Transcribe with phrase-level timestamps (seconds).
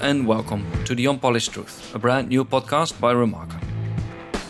[0.00, 3.60] And welcome to The Unpolished Truth, a brand new podcast by Remarker.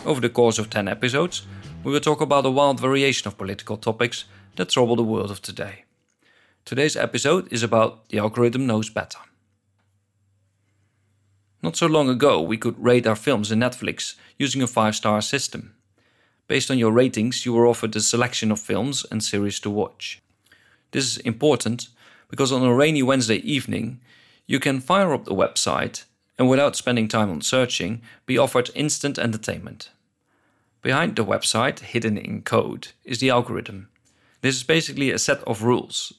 [0.05, 1.43] Over the course of 10 episodes,
[1.83, 4.25] we will talk about a wild variation of political topics
[4.57, 5.85] that trouble the world of today.
[6.65, 9.19] Today's episode is about The Algorithm Knows Better.
[11.63, 15.21] Not so long ago, we could rate our films in Netflix using a 5 star
[15.21, 15.75] system.
[16.47, 20.21] Based on your ratings, you were offered a selection of films and series to watch.
[20.91, 21.87] This is important
[22.29, 23.99] because on a rainy Wednesday evening,
[24.47, 26.05] you can fire up the website
[26.39, 29.89] and without spending time on searching, be offered instant entertainment.
[30.81, 33.89] Behind the website, hidden in code, is the algorithm.
[34.41, 36.13] This is basically a set of rules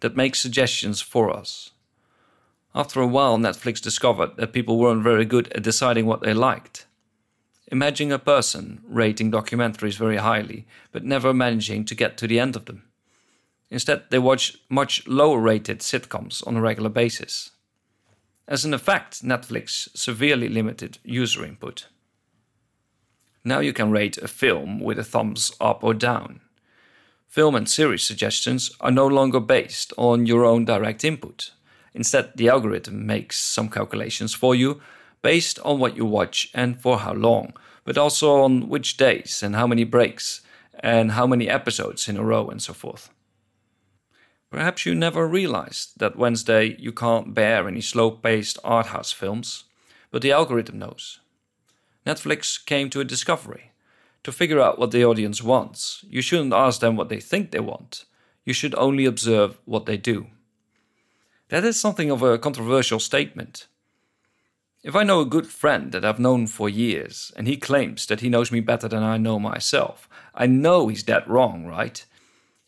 [0.00, 1.70] that make suggestions for us.
[2.74, 6.86] After a while, Netflix discovered that people weren't very good at deciding what they liked.
[7.68, 12.56] Imagine a person rating documentaries very highly, but never managing to get to the end
[12.56, 12.82] of them.
[13.70, 17.52] Instead, they watch much lower rated sitcoms on a regular basis.
[18.50, 21.86] As an effect, Netflix severely limited user input.
[23.44, 26.40] Now you can rate a film with a thumbs up or down.
[27.28, 31.52] Film and series suggestions are no longer based on your own direct input.
[31.94, 34.80] Instead, the algorithm makes some calculations for you
[35.22, 37.52] based on what you watch and for how long,
[37.84, 40.40] but also on which days and how many breaks
[40.80, 43.10] and how many episodes in a row and so forth.
[44.50, 49.64] Perhaps you never realized that Wednesday you can't bear any slow paced art house films,
[50.10, 51.20] but the algorithm knows.
[52.04, 53.70] Netflix came to a discovery.
[54.24, 57.60] To figure out what the audience wants, you shouldn't ask them what they think they
[57.60, 58.04] want.
[58.44, 60.26] You should only observe what they do.
[61.48, 63.66] That is something of a controversial statement.
[64.82, 68.20] If I know a good friend that I've known for years and he claims that
[68.20, 72.04] he knows me better than I know myself, I know he's dead wrong, right?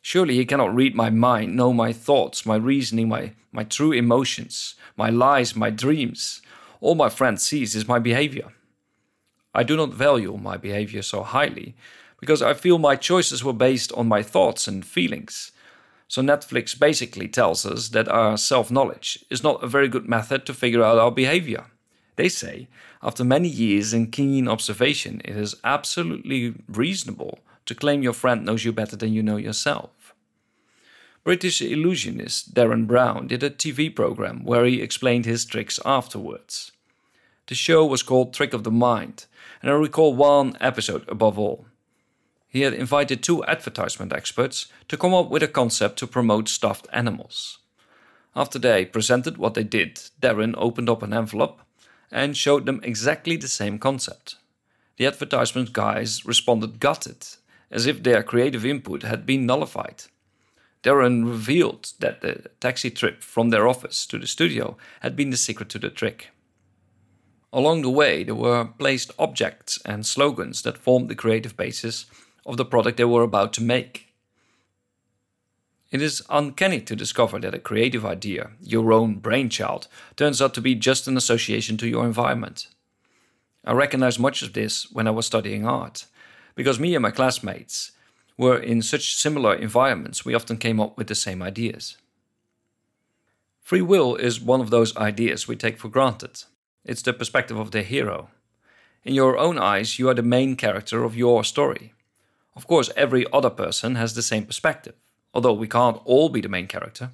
[0.03, 4.75] Surely he cannot read my mind, know my thoughts, my reasoning, my, my true emotions,
[4.97, 6.43] my lies, my dreams.
[6.81, 8.53] All my friend sees is my behavior.
[9.55, 11.77] I do not value my behavior so highly
[12.19, 15.53] because I feel my choices were based on my thoughts and feelings.
[16.09, 20.45] So Netflix basically tells us that our self knowledge is not a very good method
[20.47, 21.67] to figure out our behavior.
[22.17, 22.69] They say,
[23.03, 28.65] after many years in keen observation, it is absolutely reasonable to claim your friend knows
[28.65, 29.91] you better than you know yourself.
[31.25, 36.73] British illusionist Derren Brown did a TV program where he explained his tricks afterwards.
[37.47, 39.27] The show was called Trick of the Mind,
[39.63, 41.67] and I recall one episode above all.
[42.49, 46.89] He had invited two advertisement experts to come up with a concept to promote stuffed
[46.93, 47.59] animals.
[48.35, 51.61] After they presented what they did, Derren opened up an envelope
[52.11, 54.37] and showed them exactly the same concept.
[54.97, 57.27] The advertisement guys responded gutted
[57.71, 60.03] as if their creative input had been nullified.
[60.83, 65.37] Derren revealed that the taxi trip from their office to the studio had been the
[65.37, 66.31] secret to the trick.
[67.53, 72.07] Along the way, there were placed objects and slogans that formed the creative basis
[72.45, 74.09] of the product they were about to make.
[75.91, 80.63] It is uncanny to discover that a creative idea, your own brainchild, turns out to
[80.63, 82.69] be just an association to your environment.
[83.65, 86.07] I recognized much of this when I was studying art
[86.55, 87.93] because me and my classmates
[88.37, 91.97] were in such similar environments, we often came up with the same ideas.
[93.61, 96.45] Free will is one of those ideas we take for granted.
[96.85, 98.31] It's the perspective of the hero.
[99.05, 101.93] In your own eyes, you are the main character of your story.
[102.55, 104.95] Of course, every other person has the same perspective,
[105.33, 107.11] although we can't all be the main character.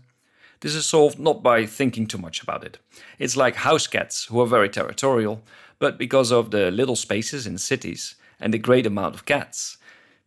[0.61, 2.79] This is solved not by thinking too much about it.
[3.19, 5.43] It's like house cats who are very territorial,
[5.79, 9.78] but because of the little spaces in cities, and the great amount of cats.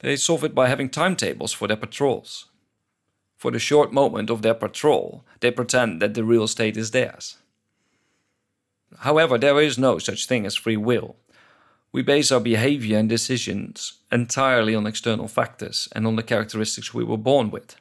[0.02, 2.48] They solve it by having timetables for their patrols.
[3.38, 7.38] For the short moment of their patrol, they pretend that the real estate is theirs.
[9.00, 11.16] However, there is no such thing as free will.
[11.92, 17.04] We base our behavior and decisions entirely on external factors and on the characteristics we
[17.04, 17.76] were born with.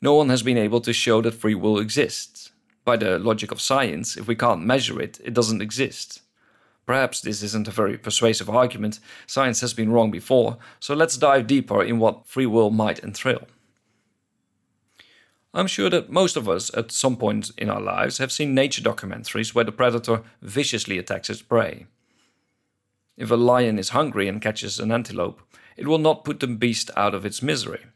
[0.00, 2.50] No one has been able to show that free will exists.
[2.84, 6.22] By the logic of science, if we can't measure it, it doesn't exist.
[6.86, 11.46] Perhaps this isn't a very persuasive argument, science has been wrong before, so let's dive
[11.46, 13.46] deeper in what free will might entail.
[15.52, 18.82] I'm sure that most of us at some point in our lives have seen nature
[18.82, 21.86] documentaries where the predator viciously attacks its prey.
[23.16, 25.40] If a lion is hungry and catches an antelope,
[25.76, 27.86] it will not put the beast out of its misery.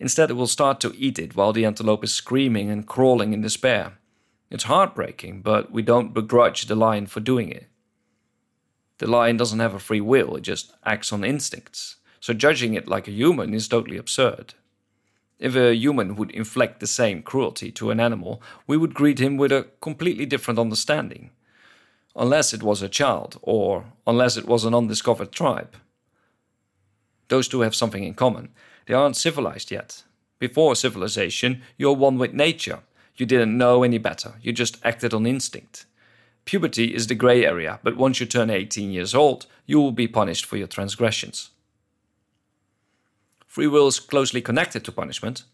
[0.00, 3.40] Instead, it will start to eat it while the antelope is screaming and crawling in
[3.40, 3.98] despair.
[4.50, 7.68] It's heartbreaking, but we don't begrudge the lion for doing it.
[8.98, 11.96] The lion doesn't have a free will, it just acts on instincts.
[12.20, 14.54] So judging it like a human is totally absurd.
[15.38, 19.36] If a human would inflict the same cruelty to an animal, we would greet him
[19.36, 21.30] with a completely different understanding.
[22.16, 25.76] unless it was a child or unless it was an undiscovered tribe.
[27.28, 28.50] Those two have something in common.
[28.86, 30.04] They aren't civilized yet.
[30.38, 32.80] Before civilization, you're one with nature.
[33.16, 35.86] You didn't know any better, you just acted on instinct.
[36.44, 40.08] Puberty is the grey area, but once you turn 18 years old, you will be
[40.08, 41.50] punished for your transgressions.
[43.46, 45.44] Free will is closely connected to punishment.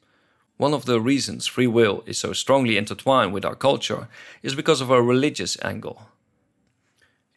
[0.57, 4.09] One of the reasons free will is so strongly intertwined with our culture
[4.43, 6.09] is because of our religious angle.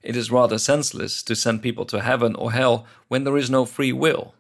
[0.02, 3.66] It is rather senseless to send people to heaven or hell when there is no
[3.66, 4.34] free will.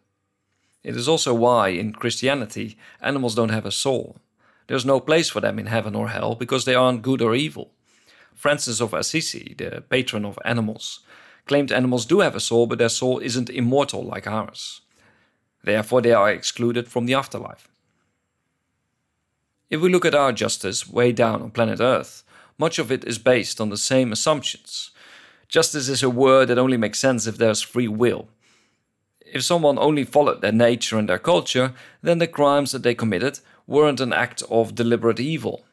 [0.83, 4.17] It is also why, in Christianity, animals don't have a soul.
[4.67, 7.71] There's no place for them in heaven or hell because they aren't good or evil.
[8.35, 10.99] Francis of Assisi, the patron of animals,
[11.45, 14.81] claimed animals do have a soul, but their soul isn't immortal like ours.
[15.63, 17.67] Therefore, they are excluded from the afterlife.
[19.69, 22.23] If we look at our justice way down on planet Earth,
[22.57, 24.91] much of it is based on the same assumptions.
[25.47, 28.27] Justice is a word that only makes sense if there's free will.
[29.25, 33.39] If someone only followed their nature and their culture, then the crimes that they committed
[33.65, 35.65] weren't an act of deliberate evil.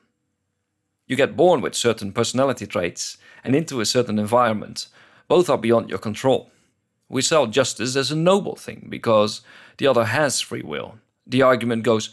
[1.10, 4.86] You get born with certain personality traits and into a certain environment.
[5.26, 6.52] Both are beyond your control.
[7.08, 9.40] We sell justice as a noble thing because
[9.78, 11.00] the other has free will.
[11.26, 12.10] The argument goes,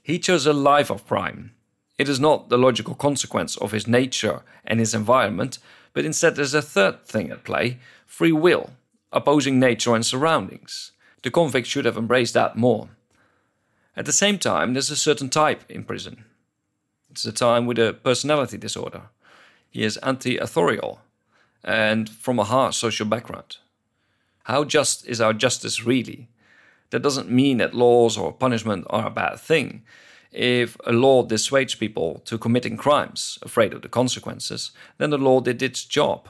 [0.00, 1.54] he chose a life of crime.
[1.98, 5.58] It is not the logical consequence of his nature and his environment,
[5.92, 8.70] but instead there's a third thing at play free will
[9.10, 10.92] opposing nature and surroundings.
[11.24, 12.90] The convict should have embraced that more.
[13.96, 16.26] At the same time, there's a certain type in prison.
[17.16, 19.04] It's a time with a personality disorder.
[19.70, 21.00] He is anti authorial
[21.64, 23.56] and from a harsh social background.
[24.42, 26.28] How just is our justice really?
[26.90, 29.82] That doesn't mean that laws or punishment are a bad thing.
[30.30, 35.40] If a law dissuades people to committing crimes, afraid of the consequences, then the law
[35.40, 36.28] did its job.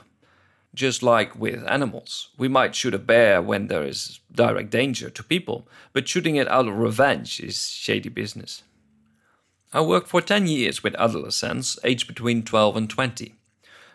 [0.72, 5.24] Just like with animals, we might shoot a bear when there is direct danger to
[5.24, 8.62] people, but shooting it out of revenge is shady business.
[9.72, 13.34] I worked for 10 years with adolescents aged between 12 and 20.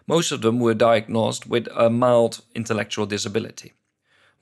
[0.05, 3.73] Most of them were diagnosed with a mild intellectual disability.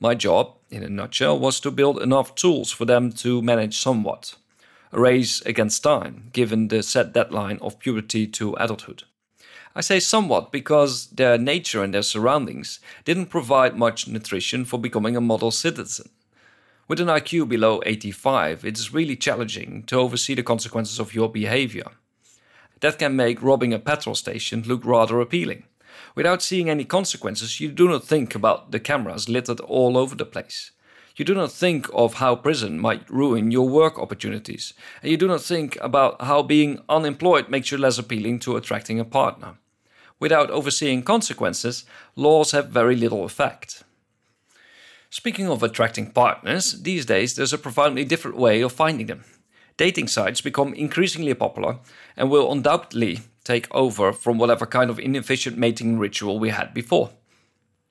[0.00, 4.34] My job, in a nutshell, was to build enough tools for them to manage somewhat.
[4.92, 9.04] A race against time, given the set deadline of puberty to adulthood.
[9.76, 15.16] I say somewhat because their nature and their surroundings didn't provide much nutrition for becoming
[15.16, 16.10] a model citizen.
[16.90, 21.28] With an IQ below 85, it is really challenging to oversee the consequences of your
[21.28, 21.84] behavior.
[22.80, 25.66] That can make robbing a petrol station look rather appealing.
[26.16, 30.24] Without seeing any consequences, you do not think about the cameras littered all over the
[30.24, 30.72] place.
[31.14, 35.28] You do not think of how prison might ruin your work opportunities, and you do
[35.28, 39.58] not think about how being unemployed makes you less appealing to attracting a partner.
[40.18, 41.84] Without overseeing consequences,
[42.16, 43.84] laws have very little effect.
[45.12, 49.24] Speaking of attracting partners, these days there's a profoundly different way of finding them.
[49.76, 51.80] Dating sites become increasingly popular
[52.16, 57.10] and will undoubtedly take over from whatever kind of inefficient mating ritual we had before.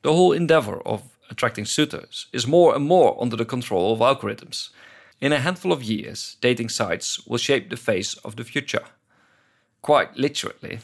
[0.02, 4.70] The whole endeavor of attracting suitors is more and more under the control of algorithms.
[5.20, 8.86] In a handful of years, dating sites will shape the face of the future.
[9.82, 10.80] Quite literally.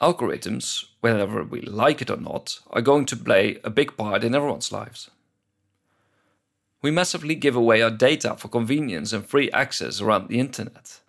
[0.00, 4.34] Algorithms, whether we like it or not, are going to play a big part in
[4.34, 5.10] everyone's lives.
[6.80, 11.00] We massively give away our data for convenience and free access around the internet.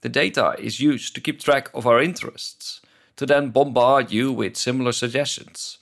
[0.00, 2.80] The data is used to keep track of our interests,
[3.16, 5.78] to then bombard you with similar suggestions.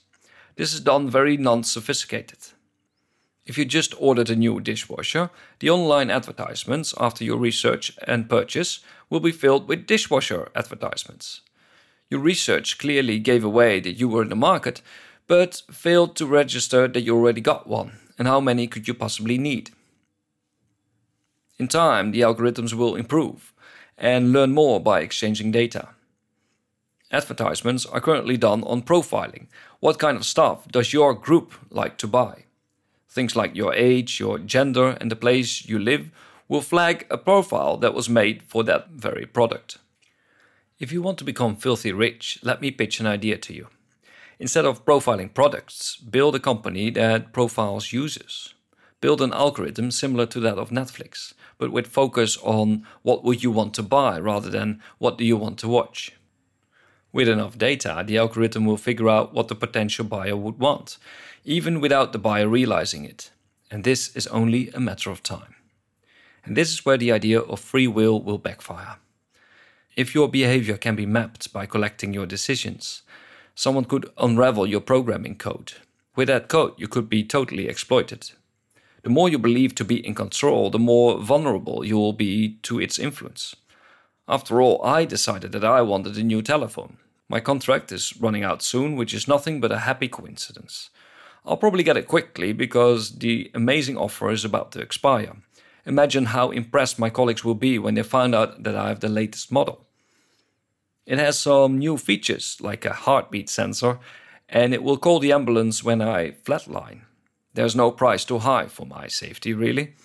[0.55, 2.39] This is done very non sophisticated.
[3.45, 8.81] If you just ordered a new dishwasher, the online advertisements after your research and purchase
[9.09, 11.41] will be filled with dishwasher advertisements.
[12.09, 14.81] Your research clearly gave away that you were in the market,
[15.27, 19.37] but failed to register that you already got one, and how many could you possibly
[19.37, 19.71] need?
[21.59, 23.53] In time, the algorithms will improve
[23.97, 25.89] and learn more by exchanging data.
[27.11, 29.47] Advertisements are currently done on profiling.
[29.79, 32.43] What kind of stuff does your group like to buy?
[33.09, 36.11] Things like your age, your gender, and the place you live
[36.47, 39.77] will flag a profile that was made for that very product.
[40.79, 43.67] If you want to become filthy rich, let me pitch an idea to you.
[44.39, 48.53] Instead of profiling products, build a company that profiles users.
[49.01, 53.51] Build an algorithm similar to that of Netflix, but with focus on what would you
[53.51, 56.11] want to buy rather than what do you want to watch.
[57.11, 60.97] With enough data, the algorithm will figure out what the potential buyer would want,
[61.43, 63.31] even without the buyer realizing it.
[63.71, 65.55] And this is only a matter of time.
[66.45, 68.97] And this is where the idea of free will will backfire.
[69.95, 73.01] If your behavior can be mapped by collecting your decisions,
[73.57, 75.73] Someone could unravel your programming code.
[76.15, 78.29] With that code, you could be totally exploited.
[79.01, 82.79] The more you believe to be in control, the more vulnerable you will be to
[82.79, 83.55] its influence.
[84.27, 86.97] After all, I decided that I wanted a new telephone.
[87.27, 90.91] My contract is running out soon, which is nothing but a happy coincidence.
[91.43, 95.35] I'll probably get it quickly because the amazing offer is about to expire.
[95.83, 99.09] Imagine how impressed my colleagues will be when they find out that I have the
[99.09, 99.86] latest model.
[101.07, 103.99] It has some new features like a heartbeat sensor,
[104.49, 107.03] and it will call the ambulance when I flatline.
[107.53, 109.95] There's no price too high for my safety, really.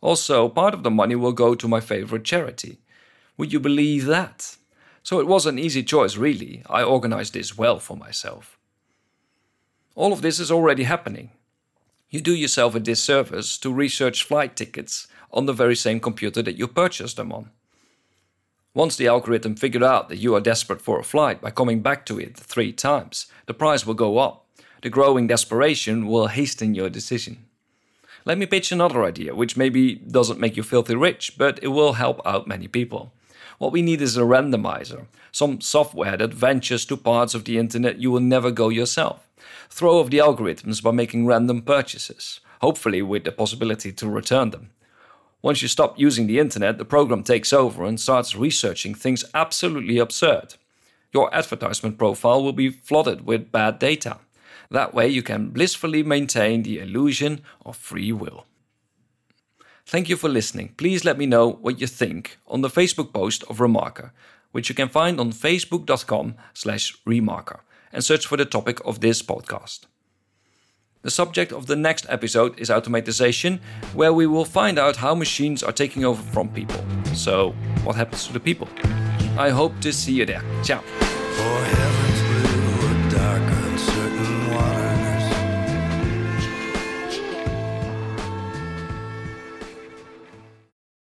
[0.00, 2.78] Also, part of the money will go to my favorite charity.
[3.36, 4.56] Would you believe that?
[5.02, 6.62] So it was an easy choice, really.
[6.70, 8.56] I organized this well for myself.
[9.96, 11.30] All of this is already happening.
[12.08, 16.56] You do yourself a disservice to research flight tickets on the very same computer that
[16.56, 17.50] you purchased them on.
[18.76, 22.04] Once the algorithm figured out that you are desperate for a flight by coming back
[22.04, 24.44] to it three times, the price will go up.
[24.82, 27.46] The growing desperation will hasten your decision.
[28.26, 31.94] Let me pitch another idea, which maybe doesn't make you filthy rich, but it will
[31.94, 33.14] help out many people.
[33.56, 38.02] What we need is a randomizer, some software that ventures to parts of the internet
[38.02, 39.26] you will never go yourself.
[39.70, 44.68] Throw off the algorithms by making random purchases, hopefully with the possibility to return them.
[45.46, 49.96] Once you stop using the internet, the program takes over and starts researching things absolutely
[49.96, 50.56] absurd.
[51.12, 54.18] Your advertisement profile will be flooded with bad data.
[54.72, 58.44] That way, you can blissfully maintain the illusion of free will.
[59.86, 60.74] Thank you for listening.
[60.76, 64.10] Please let me know what you think on the Facebook post of Remarker,
[64.50, 67.60] which you can find on facebook.com slash remarker
[67.92, 69.86] and search for the topic of this podcast.
[71.06, 73.60] The subject of the next episode is automatization,
[73.94, 76.84] where we will find out how machines are taking over from people.
[77.14, 77.52] So,
[77.84, 78.68] what happens to the people?
[79.38, 80.42] I hope to see you there.
[80.64, 80.82] Ciao.